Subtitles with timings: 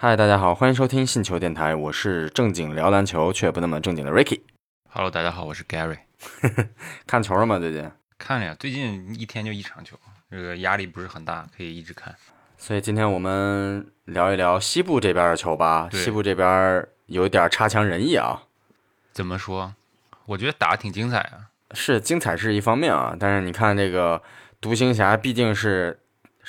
[0.00, 4.42] 嗨，大家好，欢迎收听信球电台，我是正经聊篮球却不那么正经的 Ricky。
[4.90, 5.98] Hello，大家好，我是 Gary。
[7.04, 7.58] 看球了吗？
[7.58, 7.90] 最近？
[8.16, 9.98] 看了呀，最近一天就一场球，
[10.30, 12.14] 这个压力不是很大，可以一直看。
[12.56, 15.88] 所以今天我们聊一聊西部这边的球吧。
[15.90, 18.44] 西部这边有一点差强人意啊，
[19.10, 19.74] 怎么说？
[20.26, 21.50] 我觉得打得挺精彩啊。
[21.72, 24.22] 是精彩是一方面啊，但是你看这个
[24.60, 25.98] 独行侠毕竟是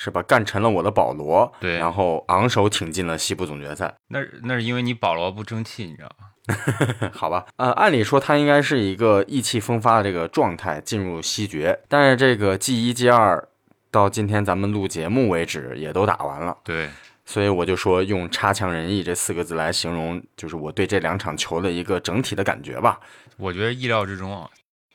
[0.02, 3.94] 是吧，干沉了我的保罗，对然后昂首挺进了西部总决赛。
[4.08, 7.10] 那那是因为你保罗不争气，你知道吧？
[7.12, 13.46] 好吧，呃，按理说他应该是一个意气风发的这个状态进入西决，但是这个 G 一 G 二
[13.90, 16.88] 到今天咱们录节目为止也都打完了，对，
[17.26, 22.98] 所以我就说用差强人意这四个字来形容，就是我对这两场球的一个整体的感觉吧。
[23.36, 24.48] 我觉得意料之中啊，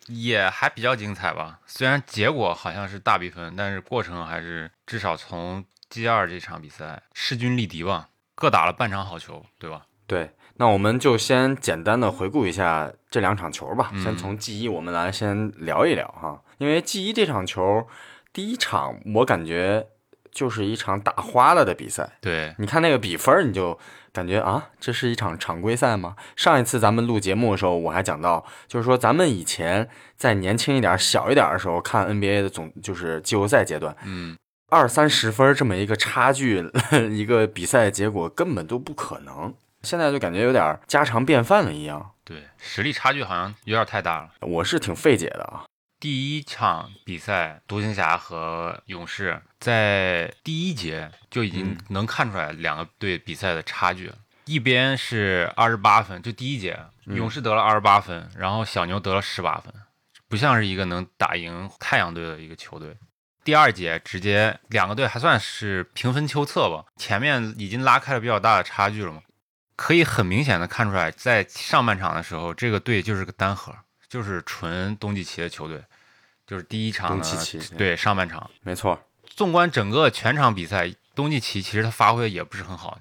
[0.08, 1.60] 也还比较精彩吧。
[1.66, 9.86] 虽然结果好像是大比分，但是过程还是至少从 G 二这场比赛势均力敌吧，各打了半场好球，对吧？
[10.08, 13.90] 对，那我们就先简单的回顾一下这两场球吧。
[13.94, 17.88] 嗯先从 G 一我们来先聊一聊哈，因为 G 一这场球
[18.32, 19.88] 第一场我感觉
[20.32, 22.18] 就是一场打花了的比赛。
[22.22, 23.80] 对，你看那个比分，你就
[24.16, 26.16] 感觉啊，这是一场常规赛吗？
[26.38, 34.38] 上一次咱们录节目的时候，我还讲到，就是说咱们以前在年轻一点、小一点的时候看 NBA 的总就是季后赛阶段，嗯，
[34.70, 36.66] 二三十分这么一个差距，
[37.12, 39.54] 一个比赛结果根本都不可能。
[39.84, 44.30] 现在就感觉有点家常便饭了一样，对，实力差距好像有点太大了。
[44.40, 45.66] 我是挺费解的啊。
[46.06, 54.16] 第一场比赛，独行侠和勇士在第一节就已经能看出来两个队比赛的差距了。
[54.46, 59.74] 一边是二十八分，就第一节，勇士得了二十八分，然后小牛得了十八分，
[60.30, 62.96] 不像是一个能打赢太阳队的一个球队。
[63.44, 69.24] 第二节直接两个队还算是平分秋色吧，前面已经拉开了比较大的差距了嘛，
[69.76, 73.76] 可以很明显的看出来，在上半场的时候，这个队就是个单核，
[74.16, 75.84] 就是纯东契奇的球队，
[76.48, 82.98] 就是第一场东呢契奇对上半场，没错，纵观整个全场比赛，东契奇其实他发挥的也不是很好，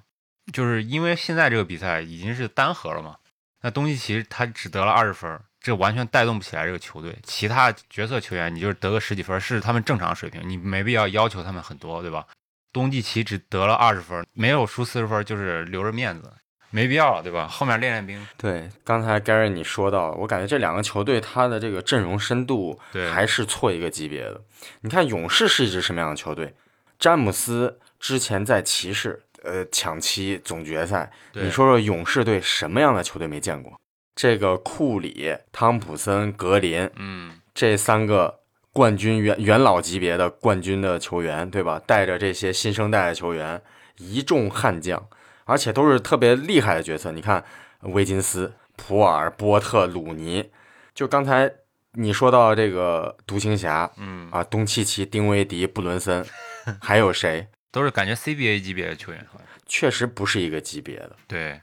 [0.52, 3.18] 就是因为现在这个比赛已经是单核了嘛，
[3.62, 7.16] 那东契奇他只得了二十分，这完全带动不起来这个球队。
[7.22, 12.26] 其他角色球员你就是得个十几分是他们正常水平，你没必要要求他们很多，对吧？
[12.72, 16.32] 东契奇只得了二十分，没有输四十分，就是留着面子，
[16.74, 17.46] 没必要了，对吧？
[17.46, 22.76] 后面练练兵，对，刚才 Gary 你说到，我感觉这两个球队他的这个阵容深度
[23.12, 24.40] 还是错一个级别的。
[24.80, 26.52] 你看勇士是一支什么样的球队？
[26.98, 33.78] 詹姆斯之前在骑士呃抢七总决赛，你说说勇士队什么样的球队没见过？
[34.16, 38.40] 这个库里、汤普森、格林嗯，这三个
[38.72, 41.80] 冠军元元老级别的冠军的球员，对吧？
[41.86, 43.62] 带着这些新生代的球员，
[43.98, 45.00] 一众悍将，
[45.44, 47.12] 而且都是特别厉害的角色。
[47.12, 47.44] 你看，
[47.80, 50.50] 威金斯、普尔、波特、鲁尼，
[50.94, 51.52] 就刚才
[51.92, 56.24] 你说到这个独行侠，嗯啊，东契奇、丁威迪、布伦森，
[56.80, 57.48] 还有谁？
[57.70, 59.26] 都是感觉 CBA 级别的球员，
[59.66, 61.16] 确实不是一个级别的。
[61.26, 61.60] 对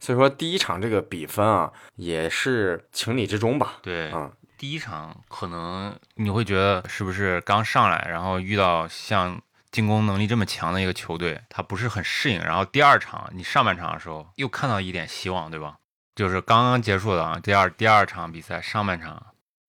[0.00, 3.78] 所以说，第一场这个比分啊，也是情理之中吧。
[3.80, 9.40] 对，嗯，第一场可能你会觉得是不是刚上来，然后遇到像
[9.74, 12.38] 进攻能力这么强的一个球队，他不是很适应。
[12.38, 15.78] 然后第二场你上半场的时候又看到一点希望，对吧？
[16.14, 19.20] 就是刚刚结束的啊，第二第二场比赛上半场，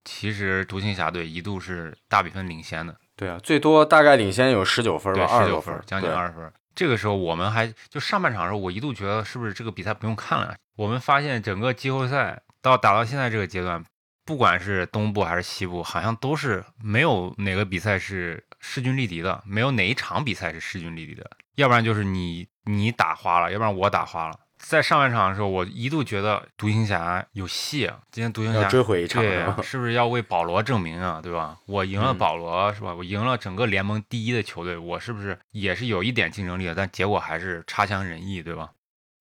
[0.04, 6.54] 其实独行侠队一度是大比分领先的，对啊，最多大概领先有十九分对，吧，十九分，将近二十分。
[6.76, 10.56] 这个时候我们还就上半场的时候，我一度觉得是不是这个比赛不用看了？
[10.76, 13.84] 我们发现整个季后赛到打到现在这个阶段，
[14.24, 24.40] 不管是东部还是西部，好像都是没有哪个比赛是势均力敌的，没有哪一场比赛是势均力敌的，要不然就是你你打花了，要不然我打花了。
[24.58, 28.00] 在上半场的时候，我一度觉得独行侠有戏啊！
[28.10, 31.20] 今天独行侠要追回一场对是不是要为保罗证明啊？
[31.22, 31.56] 对吧？
[31.68, 32.96] 我赢了嗯保罗、是吧？
[32.96, 36.74] 我赢了整个联盟第一的球队，我是不是也是有一点竞争力的？
[36.74, 38.72] 但结果还是差强人意，对吧？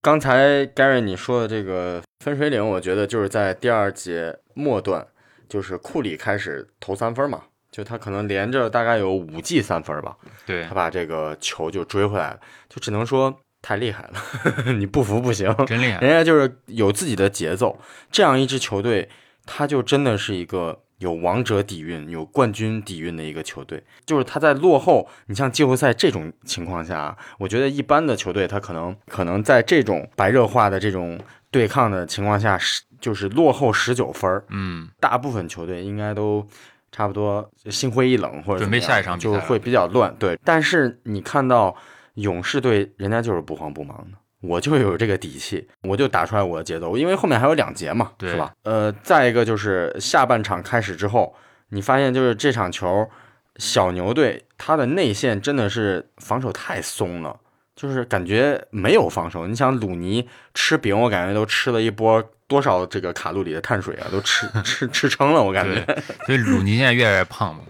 [0.01, 5.07] 刚才 Gary 你说的这个分水岭，我觉得就是在第二节末段，
[5.47, 7.43] 就是库里开始投三分嘛，
[7.75, 10.17] 就他可能连着大概有五记三分吧，
[10.47, 12.39] 对他，把这个球就追回来了，
[12.69, 15.99] 就只能说太厉害了， 你不服不行，真厉害。
[15.99, 17.77] 人家就是有自己的节奏，
[18.13, 19.09] 这样一支球队，
[19.45, 23.83] 他就真的是一个有王者底蕴、有冠军底蕴的一个球队。
[24.07, 31.19] 就是他在落后，你像季后赛这种情况下啊，我觉得一般的球队他可能可能在这种白热化的这种
[31.51, 36.47] 对抗的情况下，是就是落后十九分儿，嗯，大部分球队应该都
[36.95, 40.15] 差不多心灰意冷或者准备下一场比赛了就会比较乱。
[40.17, 41.75] 对，但是你看到
[42.15, 44.19] 勇士队，人家就是不慌不忙的。
[44.43, 48.53] 我就有这个底气，我就打出来我的节奏，因为后面还有两节嘛，是吧？
[48.63, 51.35] 呃，再一个就是下半场开始之后，
[51.71, 53.11] 你发现就是这场球，
[53.57, 57.41] 小牛队他的内线真的是防守太松了，
[57.75, 59.49] 就是感觉没有防守。
[59.49, 65.85] 你想鲁尼吃饼，我感觉都吃了一波多少这个卡路里的碳水啊，都吃吃吃撑了，我感觉。
[66.27, 67.63] 所以鲁尼现在越来越胖嘛。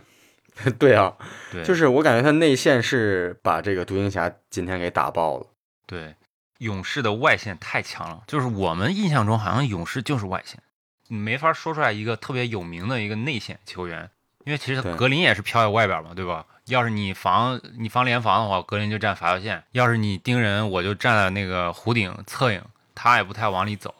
[0.78, 1.12] 对啊，
[1.50, 5.46] 对，就是我感觉他内线是把这个独行侠今天给打爆了。
[5.84, 6.14] 对，
[6.58, 10.60] 勇士的外线太强了，就是我们印象中好像勇士就是外线，
[11.08, 14.08] 你没法说出来一个特别有名的一个内线球员，
[14.44, 16.46] 因为其实格林也是飘在外边嘛，对吧？
[16.66, 22.62] 要是你防你防联防的话，格林就站罚球线；要是你盯人，我就站在那个弧顶侧影，
[22.94, 23.92] 他也不太往里走。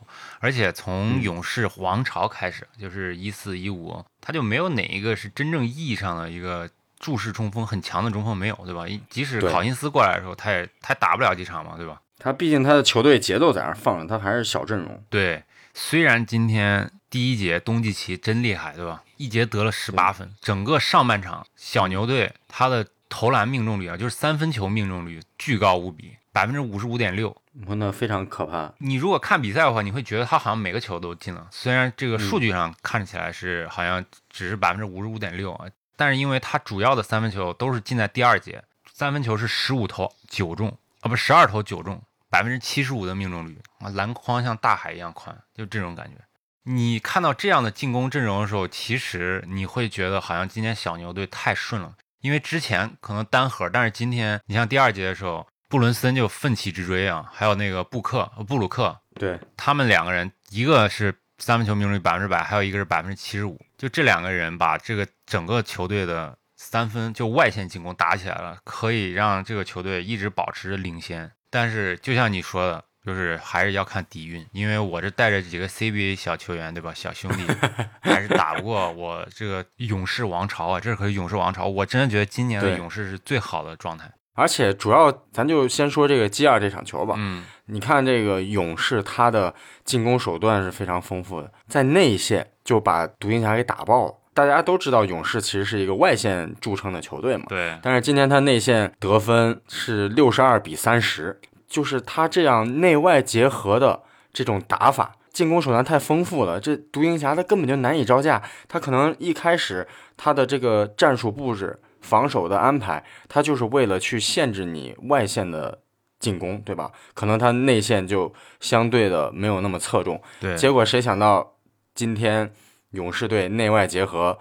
[0.45, 6.69] 而且从嗯勇士王朝开始，就是一四一五，他就没有哪一个是真正意义上的一个
[7.01, 8.85] 注视中锋很强的中锋，没有，对吧？
[9.09, 11.99] 即使考辛斯过来的时候，他也他也打不了几场嘛，对吧？
[12.19, 15.03] 他毕竟他的球队节奏在那放着，他还是小阵容。
[15.09, 15.43] 对，
[15.73, 19.03] 虽然今天第一节东契奇真厉害，对吧？
[19.17, 27.35] 一节得了十八分，整个上半场小牛队他的投篮命中率啊，就是三分球命中率巨高无比，百分之五十五点六。
[27.67, 28.73] 我那非常可怕。
[28.79, 35.67] 你如果看比赛的话，你会觉得他好像每个球都进了，虽然这个数据上看起来是好像只是百分之五十五点六啊，
[35.97, 38.63] 但是因为他主要的三分球都是进在第二节，
[38.93, 46.17] 三分球是十五投九中啊，不十二投九中，百分之七十五的命中率啊，篮筐像大海一样宽，就这种感觉。
[46.65, 71.29] 你看到这样的进攻阵容的时候，其实你会觉得好像今天小牛队太顺了，因为之前可能单核，但是今天你像第二节的时候，布伦森就奋起直追啊，还有那个布克、呃布鲁克，对，他们两个人，一个是三分球命中率百分之百，还有一个是百分之七十五，就这两个人把这个整个球队的三分就外线进攻打起来了，可以让这个球队一直保持着领先。
[71.51, 76.95] 但是就像你说的，就是还是要看底蕴，因为我这带着几个 CBA 小球员，对吧？
[76.95, 77.45] 小兄弟
[78.01, 80.79] 还是打不过我这个勇士王朝啊！
[80.79, 84.09] 这可是勇士王朝，我真的觉得今年的勇士是最好的状态。
[84.35, 87.15] 而且主要咱就先说这个 G 二这场球吧。
[87.17, 89.55] 嗯，你看这个勇士，他的
[89.85, 94.15] 进攻手段是非常丰富的，在内线就把独行侠给打爆了。
[94.35, 104.03] 大家都知道勇士其实是一个外线著称的球队嘛，对，但是今天他内线得分是六十二比三十，就是他这样内外结合的
[104.33, 106.59] 这种打法，进攻手段太丰富了。
[106.59, 115.81] 这独行侠他根本就难以招架，他可能一开始他的这个战术布置、防守的安排，他就是为了去限制你外线的
[116.21, 116.93] 进攻，对吧？
[117.15, 120.21] 可能他内线就相对的没有那么侧重。
[120.41, 121.57] 对，结果谁想到
[121.95, 122.53] 今天
[122.91, 124.39] 勇士队内外结合，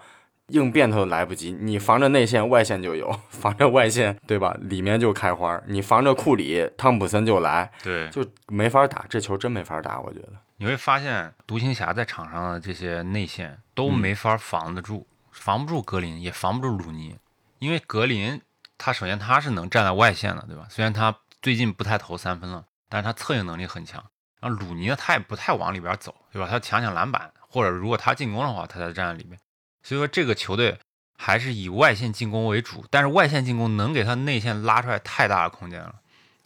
[0.48, 1.52] 应变他都来不及。
[1.52, 4.56] 你防着内线，外线就有；防着外线，对吧？
[4.60, 5.60] 里面就开花。
[5.66, 9.06] 你防着库里，汤普森就来，对，就没法打。
[9.08, 10.32] 这球真没法打，我觉得。
[10.56, 17.16] 你会发现，独行侠在场上的这些内线都没法防得住，防不住格林，也防不住鲁尼，
[17.64, 18.42] 因为格林
[18.76, 20.66] 他首先他是能站在外线的，对吧？
[20.68, 24.04] 虽然他最近不太投三分了，但是他策应能力很强。
[24.40, 26.46] 然后鲁尼呢，他也不太往里边走，对吧？
[26.50, 29.38] 他抢抢篮板，或者如果他进攻的话，他才站在里面。
[29.82, 30.78] 所以说这个球队
[31.16, 35.94] 还是以外线进攻为主，但是外线进攻能给他内线拉出来太大的空间了。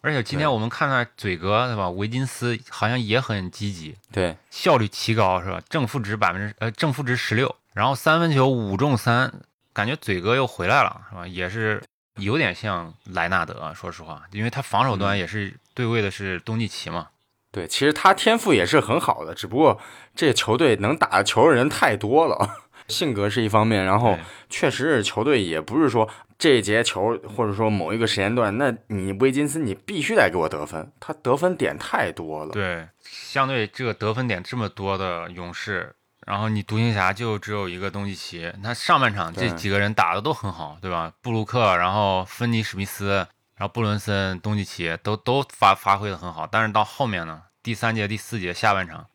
[0.00, 5.60] 而且今天我们看到嘴哥对吧，维金斯好像也很积极，对，效率奇高是吧？
[5.68, 9.32] 正负值百分之呃正负值十六，然后三分球五中三，
[9.72, 11.26] 感觉嘴哥又回来了是吧？
[11.26, 11.82] 也是
[12.16, 17.08] 有点像莱纳德，说实话，因为他防守端也是对位的是东契奇嘛。
[17.50, 19.80] 对，其实他天赋也是很好的，只不过
[20.14, 22.56] 这球队能打球的人太多了，
[22.88, 24.18] 性格是一方面，然后
[24.50, 32.52] 确实是球队也不是说这一节球或者说某一个时间段，那你威金斯你必须得给我得分，他得分点太多了。
[32.52, 35.94] 对，相对这个得分点这么多的勇士，
[36.28, 41.10] 然后你独行侠就只有一个东契奇，他上半场这几个人打的都很好，对吧？
[41.22, 49.06] 布鲁克，然后芬尼史密斯，然后布伦森、东契奇都都发发挥的很好，但是到后面呢，第三节、第四节下半场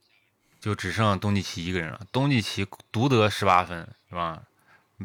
[0.60, 4.42] 就只剩东契奇一个人了，东契奇独得十八分，是吧？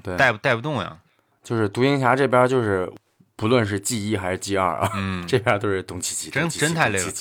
[0.02, 0.96] 对，带不带不动呀？
[1.44, 2.90] 就是独行侠这边就是
[3.36, 7.12] 不论是 G 一还是 G 二啊，嗯，这边都是东契奇，真真太累了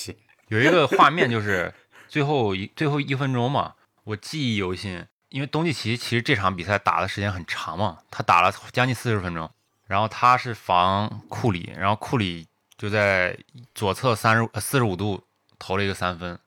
[0.48, 1.74] 有一个画面就是
[2.08, 3.74] 最后一最后一分钟嘛，
[4.08, 9.50] 我记忆犹新，因为东契奇其实这场比赛打的时间很长嘛，他打了将近四十分钟，
[9.84, 12.48] 然后他是防库里，然后库里
[12.78, 13.38] 就在
[13.74, 15.22] 左侧三十四十五度
[15.58, 16.38] 投了一个三分，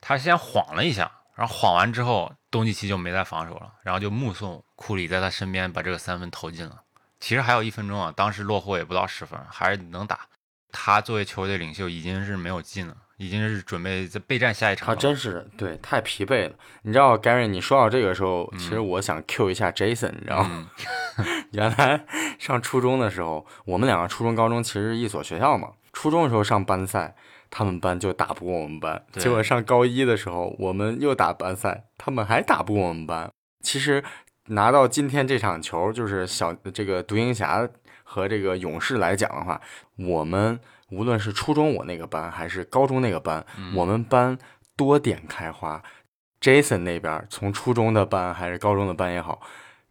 [0.00, 6.82] 他先晃了一下，然后晃完之后，东契奇就没再防守了，然后就目送库里在他身边把这个三分投进了。
[7.18, 10.28] 其实还有一分钟啊，当时落后也不到十分，还是能打。
[10.70, 14.94] 他作为球队领袖已经是没有进了，已经是准备在备战下一场了。
[14.94, 16.54] 他真是对太疲惫了。
[16.82, 20.70] 你知道，Gary，你说到这个时候，其实我想 Q 一下 Jason，你知道吗？
[21.52, 22.04] 原来
[22.38, 25.70] 上初中的时候，我们两个初中、高中其实是一所学校嘛。
[25.92, 27.14] 初中的时候上班赛，
[27.50, 29.00] 他们班就打不过我们班。
[29.12, 33.30] 结果上高一的时候，我们又打班赛，他们还打不过我们班。
[33.60, 34.02] 其实
[34.48, 37.68] 拿到今天这场球，就是小这个独行侠
[38.02, 39.60] 和这个勇士来讲的话，
[39.96, 40.58] 我们
[40.90, 44.38] 无论是初中我那个班，还是高中那个班，我们班
[44.76, 45.82] 多点开花。
[46.40, 49.40] Jason 那边从初中的班还是高中的班也好，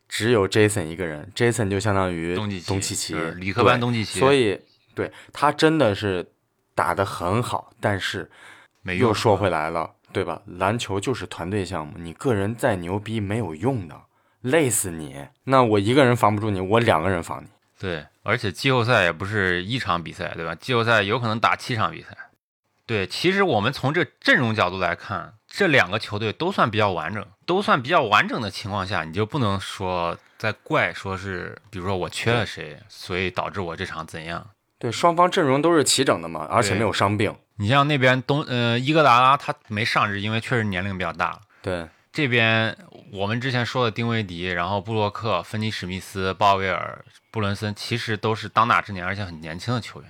[0.07, 4.61] 只有 Jason 一个人，Jason 就相当于东契奇理科班东契奇所以
[4.93, 6.31] 对他真的是
[6.75, 8.29] 打得很好，但是
[8.83, 10.43] 没又说回来了，对吧？
[10.45, 13.99] 篮球就是团队项目，你个人再牛逼没有用的，
[14.41, 15.25] 累死你。
[15.45, 17.47] 那我一个人防不住你，我两个人防你。
[17.79, 20.55] 对，而且季后赛也不是一场比赛，对吧？
[20.55, 22.17] 季后赛有可能打七场比赛。
[22.85, 34.49] 对，其实我们从这阵容角度来看，这两个球队都算比较完整，都算比较完整的情况下，你就不能说在怪说是，比如说我缺了谁，所以导致我这场怎样。
[34.79, 37.33] 对，双方阵容都是齐整的嘛，而且没有伤病。
[37.57, 41.41] 你像那边东呃伊戈达拉他没上是因为确实年龄比较大了。
[41.61, 42.75] 对，这边
[43.13, 50.09] 我们之前说的丁威迪，然后布洛克、芬尼史密斯、鲍威尔、布伦森，其实都是当打之年而且很年轻的球员。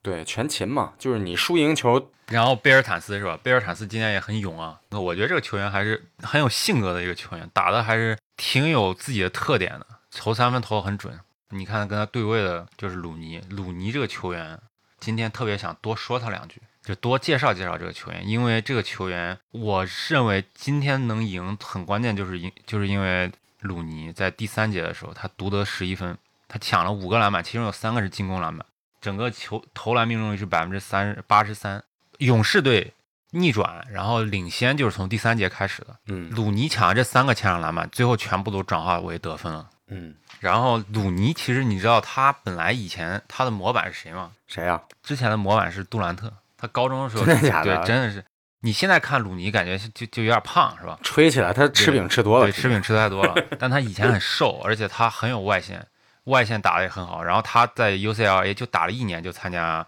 [0.00, 3.36] 对，全勤嘛，就是你输赢球，然后贝尔坦斯是吧？
[3.42, 4.78] 贝尔坦斯今年也很勇啊。
[4.90, 11.18] 那我觉得这个球员还是很有性格的一个球员，打的还是挺有自己的特点的，投三分投的很准。
[11.48, 14.56] 你看跟他对位的就是鲁尼，鲁尼这个球员，
[15.00, 26.16] 今天特别想多说他两句，就多介绍介绍这个球员，因为这个球员，我认为今天能赢很关键就是因就是因为鲁尼在第三节的时候他独得十一分，
[26.46, 28.64] 他抢了五个篮板，其中有三个是进攻篮板。
[29.00, 31.82] 整个球投篮命中率是百分之三八十三，
[32.18, 32.92] 勇士队
[33.32, 35.96] 逆转，然后领先就是从第三节开始的。
[36.06, 39.68] 嗯鲁尼抢了这三个前场篮板，最后全部都转化为得分了。
[39.88, 44.32] 嗯，然后鲁尼其实你知道他本来以前他的模板是谁吗？
[44.46, 48.24] 谁呀、之前的模板是杜兰特，他高中的时候真的假的对，真的是。
[48.60, 50.98] 你现在看鲁尼，感觉就就有点胖，是吧？
[51.02, 53.34] 吹起来他吃饼吃多了，对，吃饼吃太多了。
[53.60, 55.86] 但他以前很瘦，而且他很有外线，
[56.24, 57.22] 外线打的也很好。
[57.22, 59.86] 然后他在 UCLA 就打了一年就参加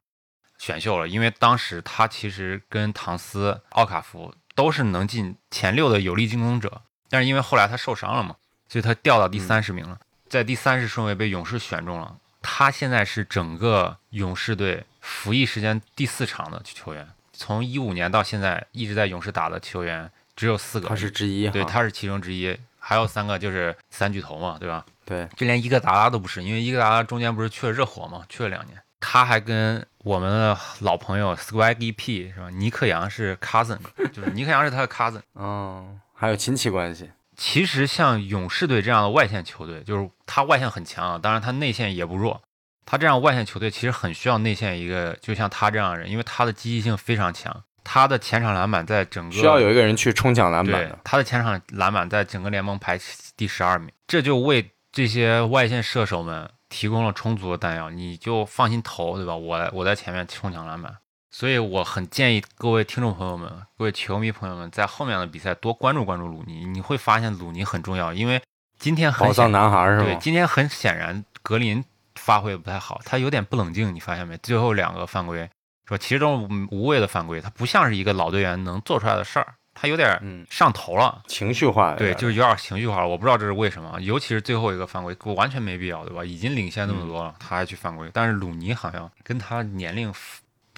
[0.58, 8.36] 选秀了，因为当时他其实跟唐斯、奥卡福都是能进前六的有力竞争者，但是因为后来他受伤了嘛，
[8.68, 9.98] 所以他掉到第三十名了，
[10.28, 12.14] 在第三十顺位被勇士选中了。
[12.40, 21.48] 他现在是整个勇士队服役时间第四长的球员，从一五年到现在一直在勇士打的球员只有四个，他是之一。
[21.50, 24.84] 对，他是其中之一，还有三个就是三巨头嘛，对吧？
[25.04, 32.50] 对就连伊戈达拉都不是，因为伊戈达拉中间不是去了热火嘛，去了两年，他还跟我们的老朋友 Swaggy P 是吧？
[32.50, 33.78] 尼克杨是 cousin，
[34.12, 35.22] 就是尼克杨是他的 cousin。
[35.34, 37.10] 嗯， 还有亲戚关系。
[37.38, 42.42] 其实像勇士队这样的外线球队，就是他外线很强啊，当然他内线也不弱。
[42.84, 52.98] 他这样外线球队其实很需要内线一个，就像他这样的人，因为他的积极性非常强，他的前场篮板在整个需要有一个人去冲抢篮板的。，他的前场篮板在整个联盟排
[53.36, 59.36] 第十二名，这就为这些外线射手们提供了充足的弹药，你就放心投，对吧？
[59.36, 60.96] 我我在前面冲抢篮板，
[61.30, 68.40] 所以我很建议各位听众朋友们、各位球迷朋友们，在后面的比赛多关注关注鲁尼，你会发现鲁尼很重要，因为
[68.78, 74.36] 今天很宝藏男孩是吧对，今天很显然格林发挥的不太好，他有点不冷静，你发现没？
[74.38, 75.48] 最后两个犯规
[75.84, 75.98] 是吧？
[75.98, 81.22] 其实都是无无谓的犯规，他不像是一个老队员能做出来的事儿，他有点嗯上头了。
[81.26, 81.96] 情绪化的。
[81.96, 86.24] 对，就是有点情绪化了，我不知道这是为什么，尤其是最后一个犯规，我完全没必要，对吧？
[86.24, 88.10] 已经领先那么多了，他还去犯规。
[88.14, 90.12] 但是鲁尼好像跟他年龄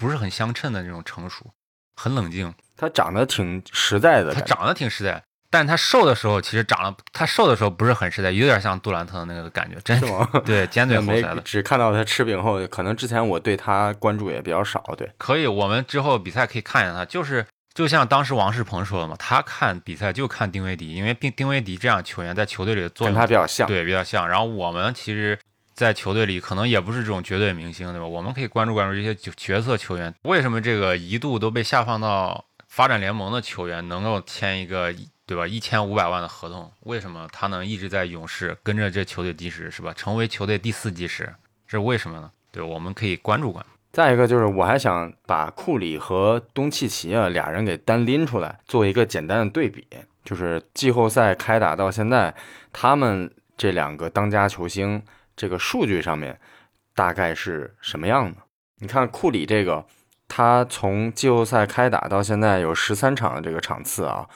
[0.01, 1.45] 不是很相称的那种成熟，
[1.95, 4.33] 很冷静，他长得挺实在的。
[4.33, 10.27] 他长得挺实在，但他瘦的时候其实长得，他瘦的时候不是很实在，有点像杜兰特的那个感觉，真是吗？
[10.43, 11.41] 对，尖嘴 猴腮的。
[11.41, 14.83] 只看到他吃饼后，可能之前我对他关注也比较少。
[14.97, 23.67] 对，可以，我们之后比赛可以看一下他，就是就像当时王仕鹏说的嘛，他看比赛就看丁威迪，因为丁丁威迪这样球员在球队里的作跟他比较像。
[23.67, 24.27] 对比较像。
[24.27, 25.37] 然后我们其实，
[25.73, 28.05] 在球队里可能也不是这种绝对明星，对吧？
[28.05, 34.93] 我们可以关注关注这些角角色球员，为什么这个一度都被下放到发展联盟的球员能够签一个
[35.25, 36.71] 对吧一千五百万的合同？
[36.81, 39.93] 为什么他能一直在勇士跟着这球队基石是吧？
[39.93, 41.33] 成为球队第四基石，
[41.67, 42.29] 这是为什么呢？
[42.51, 43.71] 对，我们可以关注关注。
[43.93, 49.85] 再一个就是，我还想把库里和东契奇啊俩人给单拎出来，做一个简单的对比。
[50.23, 52.33] 就是季后赛开打到现在，
[52.71, 55.01] 他们这两个当家球星
[55.35, 56.39] 这个数据上面
[56.93, 58.37] 大概是什么样的？
[58.79, 59.85] 你看库里这个
[60.27, 64.27] 他从季后赛开打到现在有十三场的这个场次啊，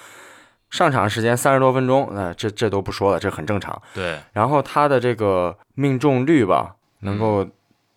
[0.70, 3.82] 上场时间三十多分钟，那、这这都不说了，这很正常。
[3.94, 7.48] 对，然后他的这个命中率吧，能够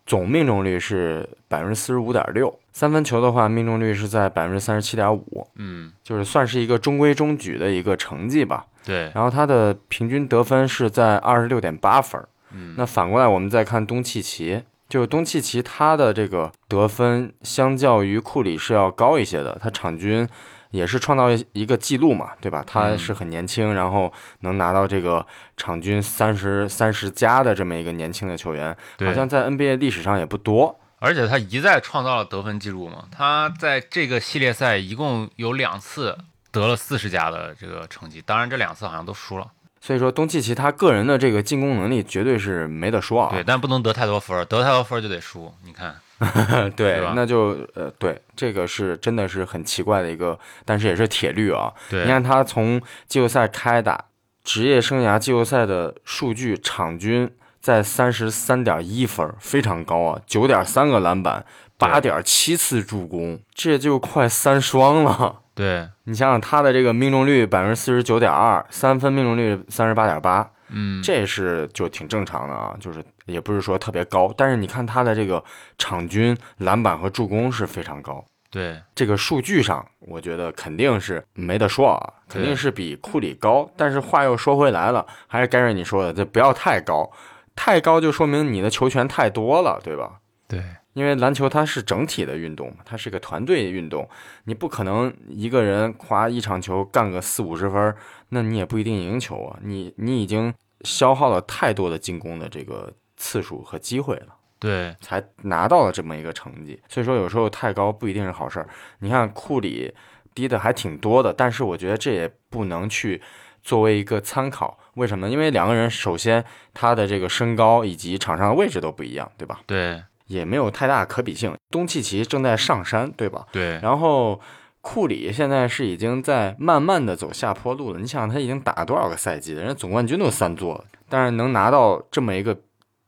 [0.05, 8.65] 总命中率是百分之四十五点六，三分球的话命中率是在百分之三十七点五，嗯，就是算是一个中规中矩的一个成绩吧。
[8.85, 12.19] 对，然后他的平均得分是在二十六点八分。
[12.51, 20.27] 嗯，那反过来我们再看东契奇，就是东契奇他的这个得分相较于库里是要高一些的，他场均
[20.71, 22.63] 也是创造一个记录嘛，对吧？
[22.65, 25.25] 他是很年轻，然后能拿到这个
[25.57, 30.79] 场均三十三十加的这么一个年轻的球员，好像在 NBA 历史上也不多。
[31.01, 36.17] 而且他一再创造了得分记录嘛，他在这个系列赛一共有两次
[36.51, 39.47] 得了四十加的这个成绩，当然这两次好像都输了。
[39.81, 43.29] 所以说，东契奇他个人的这个进攻能力绝对是没得说啊。
[43.31, 45.51] 对，但不能得太多分儿，得太多分儿就得输。
[45.63, 45.95] 你看，
[46.75, 51.71] 对对那就呃，对，这个是真的是很奇怪的一个，但是也是铁律啊。
[51.89, 54.05] 对，你看他从季后赛开打，
[54.43, 57.31] 职业生涯季后赛的数据，场均
[57.61, 61.45] 在三十三点一分，非常高啊，九点三个篮板，
[61.77, 65.37] 八点七次助攻，这就快三双了。
[65.59, 75.43] 对，你想想他的这个命中率百分之四十九点二，三分命中率三十八点八，嗯，这是就挺正常的啊，就是也不是说特别高，但是你看他的这个
[75.77, 78.23] 场均篮板和助攻是非常高。
[78.49, 83.69] 对，这个数据上，我觉得肯定是没得说啊，肯定是比库里高。
[83.75, 87.11] 但是话又说回来了，还是盖瑞你说的，这不要太高，
[87.53, 90.19] 太高就说明你的球权太多了，对吧？
[90.47, 94.09] 对，因为篮球它是整体的运动嘛，它是个团队运动，
[94.45, 97.95] 你不可能一个人夸一场球干个四五十分，
[98.29, 99.59] 那你也不一定赢球啊。
[99.61, 104.35] 你你已经消耗了太多的进攻的这个次数和机会了。
[104.59, 106.81] 对，才拿到了这么一个成绩。
[106.89, 108.67] 所以说有时候太高不一定是好事儿。
[108.99, 109.93] 你看库里
[110.35, 113.21] 低的还挺多的，但是我觉得这也不能去
[113.63, 114.77] 作为一个参考。
[114.95, 115.31] 为什么呢？
[115.31, 119.61] 因为两个人首先他的这个身高以及场上的位置都不一样，对吧？
[119.65, 121.53] 对，也没有太大可比性。
[121.69, 123.45] 东契奇正在上山，对吧？
[123.51, 124.39] 对，然后
[124.81, 127.99] 库里现在是已经在慢慢的走下坡路了。
[127.99, 129.59] 你想想他已经打了多少个赛季了？
[129.59, 132.57] 人家总冠军都三座了，但是能拿到这么一个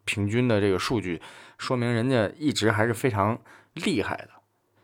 [0.03, 1.21] 平均的这个数据，
[1.57, 3.39] 说明人家一直还是非常
[3.75, 4.29] 厉害的。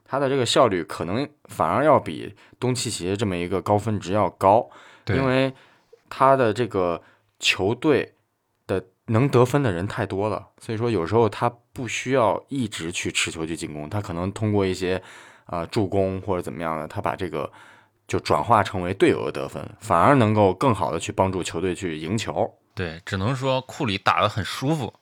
[0.05, 4.69] 他的这个效率可能反而要比东契奇这么一个高分值要高，
[5.07, 5.53] 因为
[6.09, 7.01] 他的这个
[7.39, 8.11] 球队的
[9.07, 14.95] 能得分的人太多了，所以说有时候他不需要一直去持球去进攻，他可能通过一些
[15.45, 17.51] 啊、呃助攻或者怎么样的，他把这个
[18.07, 22.53] 就转化成为队友的得分，反而能够更好的去帮助球队去赢球。
[22.73, 24.93] 对，只能说库里打得很舒服，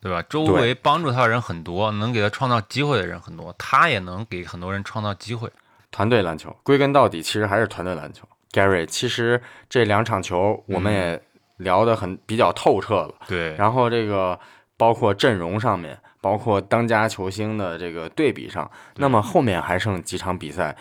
[0.00, 0.22] 对吧？
[0.28, 5.50] 周围帮助他的人很多，能给他创造机会的人很多，他也能给很多人创造机会。
[5.90, 8.26] 团队篮球归根到底其实还是团队篮球。
[8.50, 11.22] Gary，其实这两场球我们也
[11.58, 13.14] 聊得很比较透彻了。
[13.28, 14.38] 对，然后这个
[14.76, 20.76] 包括阵容上面，包括当家球星的这个对比上，那么后面还剩几场比赛，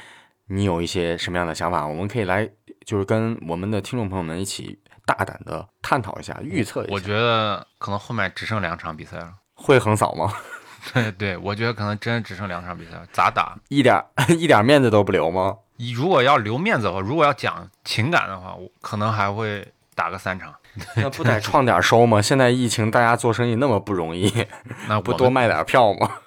[0.48, 1.86] 你有一些什么样的想法？
[1.86, 2.50] 我们可以来
[2.86, 9.34] 就是跟我们的听众朋友们一起大胆的探讨一下，预测一下，我觉得可能后面只剩两场比赛了。
[9.54, 10.34] 会横扫吗？
[10.94, 13.56] 对对，我觉得可能真只剩两场比赛了，咋打？
[13.70, 14.04] 一点
[14.40, 15.58] 一点面子都不留吗？
[15.96, 20.54] 如果要留面子的话，如果要讲情感的话，我可能还会打个三场。
[20.96, 22.22] 那不得创点收吗？
[22.22, 24.32] 现在疫情，大家做生意那么不容易，
[24.88, 26.20] 那不多卖点票吗？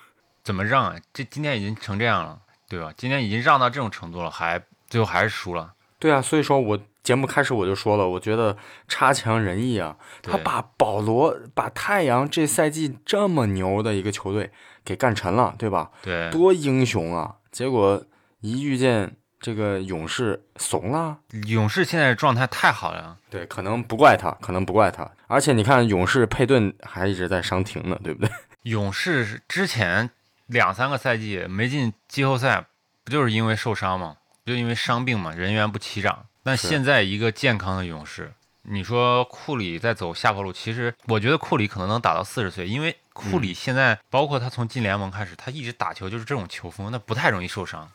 [0.43, 0.97] 怎么让啊？
[1.13, 2.93] 这今天已经成这样了，对吧？
[2.97, 5.73] 今天已经让到这种程度了，还最后还是输了。
[5.99, 9.97] 对啊，所以说我节目开始我就说了，我觉得差强人意啊。
[10.23, 14.51] 他把保罗、把太阳这赛季这么牛的一个球队
[14.85, 15.91] 给干沉了，对吧？
[16.03, 17.37] 对，多英雄啊！
[17.51, 18.05] 结果
[18.41, 21.19] 一遇见这个勇士怂了。
[21.49, 23.19] 勇士现在状态太好了。
[23.29, 25.07] 对，可能不怪他，可能不怪他。
[25.27, 28.35] 而且你看，勇士佩顿还一直在伤停呢，对不对？
[28.65, 30.09] 勇士是之前
[30.47, 32.65] 两三个赛季没进季后赛，
[33.05, 34.17] 不就是因为受伤吗？
[34.47, 36.25] 不就因为伤病嘛，人员不齐涨。
[36.43, 47.87] 但现在一个健康的勇士，你说库里在走下坡路，其实我觉得库里可能能打到四十岁，因为库里现在包括他从进联盟开始，他一直打球就是这种球风，那不太容易受伤。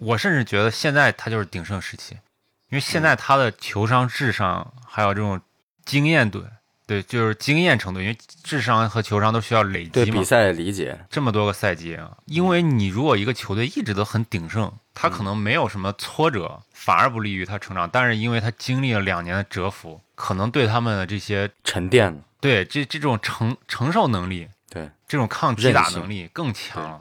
[0.00, 2.14] 我甚至觉得现在他就是鼎盛时期，
[2.70, 5.40] 因为现在他的球商、智商还有这种
[5.84, 6.42] 经验对
[6.86, 10.22] 对，就是经验程度，因为智商和球商都需要累积嘛对比。
[10.22, 17.88] 赛的理解，这么多个赛季啊，因为你如果一个球队一直都很鼎盛，他可能没有什么挫折，反而不利于他成长。
[17.90, 22.22] 但是因为他经历了两年的蛰伏，可能对他们的这些沉淀。
[22.38, 27.00] 对这这种承承受能力，对，这种抗击打能力更强了。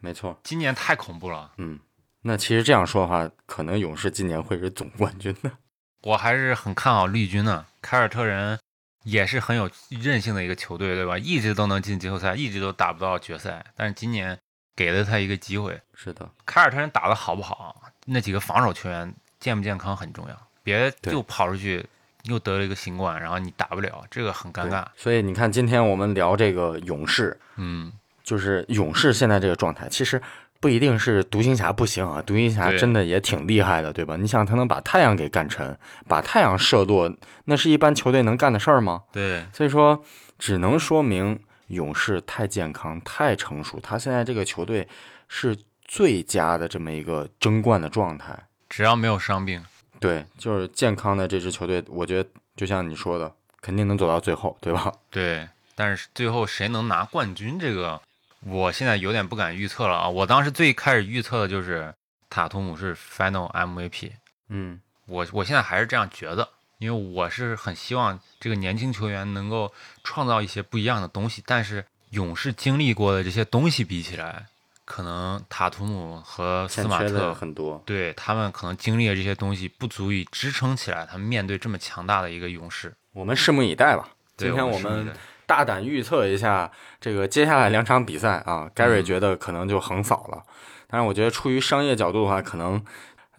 [0.00, 1.52] 没错，今年太恐怖了。
[1.58, 1.78] 嗯，
[2.22, 5.50] 那其实这样说的话，可能勇士今年会是总冠军的。
[6.04, 8.58] 我还是很看好绿军的，凯尔特人
[9.04, 11.18] 也是很有韧性的一个球队，对吧？
[11.18, 14.38] 一直都能进季后赛，一直都打不到决赛，但是今年
[14.74, 15.80] 给了他一个机会。
[15.94, 17.82] 是的，凯尔特人打得好不好？
[18.06, 21.86] 那几个防守球员健不健康很重要，别对就跑出去
[22.24, 24.86] 又得了一个新冠，然后你打不了，这个很尴尬。
[24.96, 30.20] 所以你看，今天我们聊这个勇士，嗯，就是勇士现在这个状态，其实
[30.60, 34.16] 不一定是独行侠不行啊，独行侠真的也挺厉害的，对吧？
[34.16, 37.10] 你想，他能把太阳给干沉，把太阳射落，
[37.46, 39.02] 那是一般球队能干的事儿吗？
[39.10, 40.04] 对，所以说，
[40.38, 44.86] 只能说明勇士太健康、太成熟，他现在这个球队
[45.28, 48.38] 是最佳的这么一个争冠的状态。
[48.68, 49.64] 只要没有伤病，
[49.98, 54.92] 对，就是健康的这支球队，我觉得就像你说的，肯定能走到最后，对吧？
[55.10, 55.48] 对。
[55.76, 57.98] 但是最后谁能拿冠军，这个
[58.46, 60.08] 我现在有点不敢预测了啊！
[60.08, 61.94] 我当时最开始预测的就是
[62.28, 64.12] 塔图姆是 Final MVP，
[64.48, 66.48] 嗯，我我现在还是这样觉得，
[66.78, 69.72] 因为我是很希望这个年轻球员能够
[70.02, 71.42] 创造一些不一样的东西。
[71.44, 74.46] 但是勇士经历过的这些东西比起来，
[74.84, 77.82] 可能塔图姆和斯马特很多。
[77.84, 82.94] 对他们可能经历的这些东西不足以支撑起来他们面对这么强大的一个勇士。
[83.12, 84.08] 我们拭目以待吧。
[84.36, 85.14] 今天我们
[85.50, 90.40] 大胆预测一下这个接下来两场比赛啊，Gary 嗯觉得可能就横扫了。
[90.88, 92.80] 但是我觉得出于商业角度的话，可能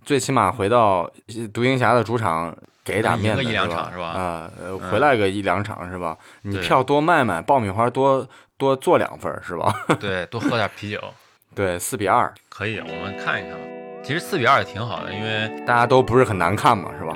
[0.03, 1.09] 最起码回到
[1.53, 6.17] 独行侠的主场给点面子，一两是吧场是吧啊、呃，嗯回来个一两场是吧？
[6.41, 9.73] 你票多卖卖，爆米花多多做两份是吧？
[9.97, 11.01] 对，多喝点啤酒
[11.55, 13.65] 对，四比二，可以，我们看一看吧。
[14.03, 17.15] 其实四比二也挺好的，因为大家都不是很难看嘛，是吧？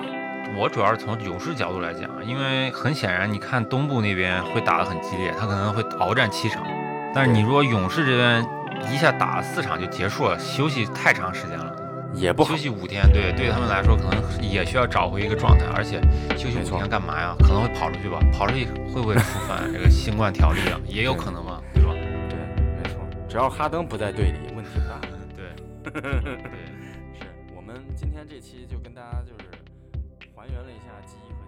[0.57, 6.65] 我主要是从勇士角度来讲，因为很显然，你看东部那边会打得很激烈，他可能会鏖战七场，
[7.13, 8.45] 但是你如果勇士这边
[8.91, 11.75] 一下打四场就结束了，休息太长时间了，
[12.13, 12.57] 也不好休。
[12.57, 15.99] 息五天，对，对他们来说可能也需要找回一个状态，而且
[16.37, 17.35] 休息五天干嘛呀？
[17.39, 20.79] 可能会跑出去吧，跑出去会不会触犯这个新冠条例啊？
[20.87, 21.91] 也有可能嘛，对吧？
[22.29, 22.37] 对，
[22.77, 24.99] 没错，只要哈登不在队里，问题不大。
[25.35, 26.31] 对， 对。
[27.19, 29.49] 是我们今天这期就跟大家就是
[30.45, 31.44] 还原了一下记忆